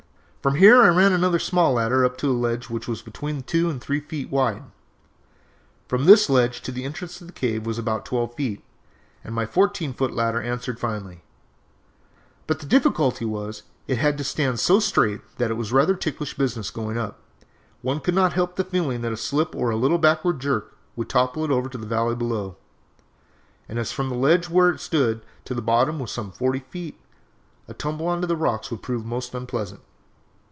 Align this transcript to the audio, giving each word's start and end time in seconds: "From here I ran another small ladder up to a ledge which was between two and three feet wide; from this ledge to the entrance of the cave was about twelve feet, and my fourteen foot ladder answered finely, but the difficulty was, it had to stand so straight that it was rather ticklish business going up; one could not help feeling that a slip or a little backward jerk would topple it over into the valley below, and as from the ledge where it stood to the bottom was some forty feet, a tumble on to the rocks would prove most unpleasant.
"From 0.41 0.55
here 0.55 0.81
I 0.81 0.87
ran 0.87 1.13
another 1.13 1.37
small 1.37 1.73
ladder 1.73 2.03
up 2.03 2.17
to 2.17 2.31
a 2.31 2.33
ledge 2.33 2.67
which 2.67 2.87
was 2.87 3.03
between 3.03 3.43
two 3.43 3.69
and 3.69 3.79
three 3.79 3.99
feet 3.99 4.31
wide; 4.31 4.63
from 5.87 6.05
this 6.05 6.31
ledge 6.31 6.61
to 6.61 6.71
the 6.71 6.83
entrance 6.83 7.21
of 7.21 7.27
the 7.27 7.31
cave 7.33 7.63
was 7.63 7.77
about 7.77 8.07
twelve 8.07 8.33
feet, 8.33 8.63
and 9.23 9.35
my 9.35 9.45
fourteen 9.45 9.93
foot 9.93 10.15
ladder 10.15 10.41
answered 10.41 10.79
finely, 10.79 11.21
but 12.47 12.57
the 12.59 12.65
difficulty 12.65 13.23
was, 13.23 13.61
it 13.85 13.99
had 13.99 14.17
to 14.17 14.23
stand 14.23 14.59
so 14.59 14.79
straight 14.79 15.21
that 15.37 15.51
it 15.51 15.57
was 15.57 15.71
rather 15.71 15.93
ticklish 15.93 16.35
business 16.35 16.71
going 16.71 16.97
up; 16.97 17.19
one 17.83 17.99
could 17.99 18.15
not 18.15 18.33
help 18.33 18.57
feeling 18.71 19.01
that 19.01 19.13
a 19.13 19.17
slip 19.17 19.53
or 19.55 19.69
a 19.69 19.75
little 19.77 19.99
backward 19.99 20.39
jerk 20.39 20.75
would 20.95 21.07
topple 21.07 21.45
it 21.45 21.51
over 21.51 21.67
into 21.67 21.77
the 21.77 21.85
valley 21.85 22.15
below, 22.15 22.55
and 23.69 23.77
as 23.77 23.91
from 23.91 24.09
the 24.09 24.15
ledge 24.15 24.49
where 24.49 24.69
it 24.71 24.79
stood 24.79 25.21
to 25.45 25.53
the 25.53 25.61
bottom 25.61 25.99
was 25.99 26.09
some 26.11 26.31
forty 26.31 26.61
feet, 26.71 26.99
a 27.67 27.75
tumble 27.75 28.07
on 28.07 28.21
to 28.21 28.25
the 28.25 28.35
rocks 28.35 28.71
would 28.71 28.81
prove 28.81 29.05
most 29.05 29.35
unpleasant. 29.35 29.81